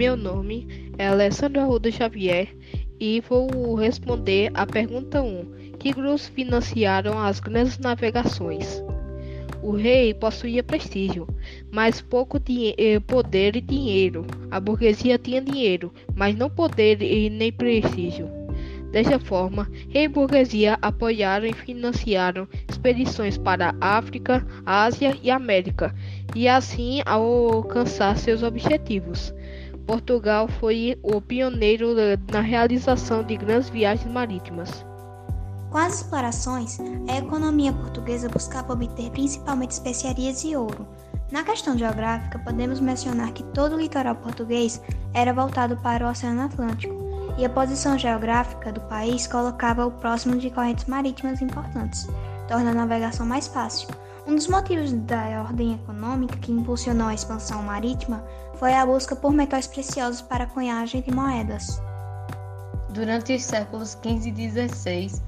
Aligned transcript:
Meu 0.00 0.16
nome 0.16 0.66
é 0.96 1.08
Alessandro 1.08 1.60
Arruda 1.60 1.90
Xavier 1.90 2.48
e 2.98 3.20
vou 3.20 3.74
responder 3.74 4.50
a 4.54 4.64
pergunta 4.64 5.20
1. 5.20 5.74
Que 5.78 5.92
grupos 5.92 6.26
financiaram 6.26 7.18
as 7.18 7.38
grandes 7.38 7.76
navegações? 7.78 8.82
O 9.62 9.72
rei 9.72 10.14
possuía 10.14 10.62
prestígio, 10.62 11.28
mas 11.70 12.00
pouco 12.00 12.38
eh, 12.78 12.98
poder 13.00 13.56
e 13.56 13.60
dinheiro. 13.60 14.26
A 14.50 14.58
burguesia 14.58 15.18
tinha 15.18 15.38
dinheiro, 15.38 15.92
mas 16.14 16.34
não 16.34 16.48
poder 16.48 17.02
e 17.02 17.28
nem 17.28 17.52
prestígio. 17.52 18.26
Desta 18.90 19.18
forma, 19.18 19.70
rei 19.90 20.04
e 20.04 20.08
burguesia 20.08 20.78
apoiaram 20.80 21.44
e 21.44 21.52
financiaram 21.52 22.48
expedições 22.70 23.36
para 23.36 23.74
a 23.78 23.98
África, 23.98 24.46
Ásia 24.64 25.14
e 25.22 25.30
América, 25.30 25.94
e 26.34 26.48
assim 26.48 27.02
alcançar 27.04 28.16
seus 28.16 28.42
objetivos. 28.42 29.34
Portugal 29.90 30.46
foi 30.46 30.96
o 31.02 31.20
pioneiro 31.20 31.96
na 32.30 32.40
realização 32.40 33.24
de 33.24 33.36
grandes 33.36 33.68
viagens 33.68 34.08
marítimas. 34.08 34.86
Com 35.68 35.78
as 35.78 35.96
explorações, 35.96 36.78
a 37.08 37.18
economia 37.18 37.72
portuguesa 37.72 38.28
buscava 38.28 38.72
obter 38.72 39.10
principalmente 39.10 39.72
especiarias 39.72 40.44
e 40.44 40.54
ouro. 40.54 40.86
Na 41.32 41.42
questão 41.42 41.76
geográfica, 41.76 42.38
podemos 42.38 42.78
mencionar 42.78 43.32
que 43.32 43.42
todo 43.42 43.74
o 43.74 43.80
litoral 43.80 44.14
português 44.14 44.80
era 45.12 45.32
voltado 45.32 45.76
para 45.78 46.06
o 46.06 46.08
Oceano 46.08 46.42
Atlântico, 46.42 46.94
e 47.36 47.44
a 47.44 47.50
posição 47.50 47.98
geográfica 47.98 48.70
do 48.70 48.80
país 48.82 49.26
colocava-o 49.26 49.90
próximo 49.90 50.36
de 50.36 50.50
correntes 50.50 50.84
marítimas 50.84 51.42
importantes, 51.42 52.06
tornando 52.46 52.78
a 52.78 52.86
navegação 52.86 53.26
mais 53.26 53.48
fácil. 53.48 53.88
Um 54.26 54.34
dos 54.34 54.46
motivos 54.48 54.92
da 54.92 55.42
ordem 55.42 55.74
econômica 55.74 56.36
que 56.36 56.52
impulsionou 56.52 57.08
a 57.08 57.14
expansão 57.14 57.62
marítima 57.62 58.22
foi 58.54 58.74
a 58.74 58.84
busca 58.84 59.16
por 59.16 59.32
metais 59.32 59.66
preciosos 59.66 60.20
para 60.20 60.44
a 60.44 60.46
cunhagem 60.46 61.00
de 61.00 61.10
moedas. 61.10 61.80
Durante 62.90 63.34
os 63.34 63.42
séculos 63.42 63.92
XV 64.02 64.28
e 64.36 64.68
XVI, 64.68 65.22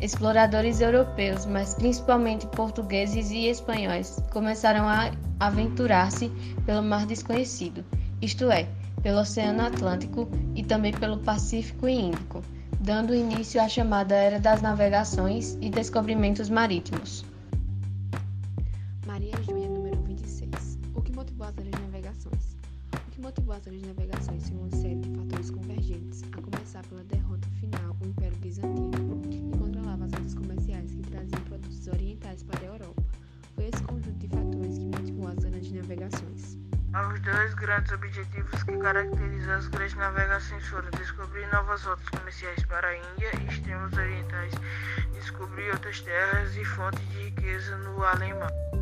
exploradores 0.00 0.80
europeus, 0.80 1.46
mas 1.46 1.74
principalmente 1.74 2.46
portugueses 2.48 3.30
e 3.30 3.46
espanhóis, 3.46 4.22
começaram 4.30 4.86
a 4.86 5.10
aventurar-se 5.40 6.28
pelo 6.66 6.82
mar 6.82 7.06
desconhecido, 7.06 7.84
isto 8.20 8.50
é, 8.50 8.68
pelo 9.02 9.20
Oceano 9.20 9.62
Atlântico 9.62 10.28
e 10.54 10.62
também 10.62 10.92
pelo 10.92 11.18
Pacífico 11.18 11.88
e 11.88 11.94
Índico, 11.94 12.42
dando 12.80 13.14
início 13.14 13.60
à 13.60 13.68
chamada 13.68 14.14
Era 14.14 14.38
das 14.38 14.60
Navegações 14.60 15.56
e 15.60 15.70
Descobrimentos 15.70 16.50
Marítimos. 16.50 17.24
Maria 19.14 19.30
Júlia, 19.44 19.68
número 19.68 20.02
26. 20.02 20.76
O 20.92 21.00
que 21.00 21.12
motivou 21.12 21.46
as 21.46 21.54
navegações? 21.54 22.56
que 23.12 23.20
motivou 23.20 23.54
as 23.54 23.62
grandes 23.62 23.86
navegações 23.86 24.48
foi 24.48 24.58
uma 24.58 24.70
série 24.72 24.96
de 24.96 25.16
fatores 25.16 25.50
convergentes, 25.52 26.24
a 26.36 26.42
começar 26.42 26.84
pela 26.88 27.04
derrota 27.04 27.48
final 27.60 27.94
do 27.94 28.08
Império 28.08 28.36
Bizantino, 28.38 29.20
que 29.30 29.56
controlava 29.56 30.06
as 30.06 30.10
rotas 30.10 30.34
comerciais 30.34 30.90
que 30.90 31.02
traziam 31.02 31.40
produtos 31.42 31.86
orientais 31.86 32.42
para 32.42 32.58
a 32.58 32.64
Europa. 32.64 33.04
Foi 33.54 33.66
esse 33.66 33.84
conjunto 33.84 34.18
de 34.18 34.26
fatores 34.26 34.78
que 34.78 34.84
motivou 34.86 35.28
as 35.28 35.38
grandes 35.38 35.70
navegações. 35.70 36.58
Os 37.12 37.20
dois 37.20 37.54
grandes 37.54 37.92
objetivos 37.92 38.64
que 38.64 38.76
caracterizam 38.78 39.54
as 39.54 39.68
grandes 39.68 39.94
navegações 39.94 40.66
foram 40.66 40.90
descobrir 40.90 41.46
novas 41.52 41.84
rotas 41.84 42.08
comerciais 42.08 42.64
para 42.64 42.88
a 42.88 42.96
Índia 42.96 43.30
e 43.40 43.46
extremos 43.46 43.92
orientais, 43.92 44.52
descobrir 45.12 45.70
outras 45.70 46.00
terras 46.00 46.56
e 46.56 46.64
fontes 46.64 47.08
de 47.10 47.26
riqueza 47.26 47.76
no 47.78 48.02
além 48.02 48.34
mar. 48.34 48.73